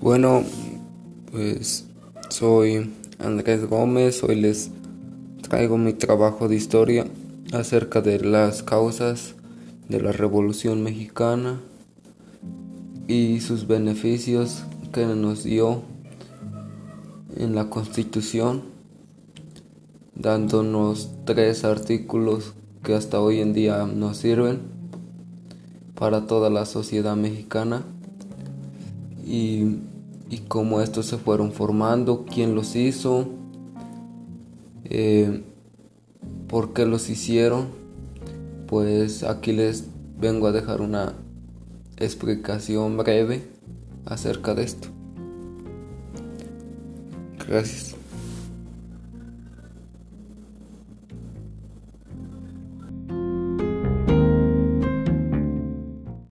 [0.00, 0.44] Bueno,
[1.32, 1.86] pues
[2.28, 4.70] soy Andrés Gómez, hoy les
[5.40, 7.06] traigo mi trabajo de historia
[7.54, 9.36] acerca de las causas
[9.88, 11.60] de la Revolución Mexicana
[13.08, 15.80] y sus beneficios que nos dio
[17.34, 18.64] en la Constitución,
[20.14, 22.52] dándonos tres artículos
[22.82, 24.60] que hasta hoy en día nos sirven
[25.94, 27.82] para toda la sociedad mexicana
[29.26, 29.80] y,
[30.48, 33.26] cómo estos se fueron formando, quién los hizo,
[34.84, 35.42] eh,
[36.48, 37.66] por qué los hicieron.
[38.66, 39.84] Pues aquí les
[40.18, 41.14] vengo a dejar una
[41.96, 43.42] explicación breve
[44.04, 44.88] acerca de esto.
[47.48, 47.94] Gracias.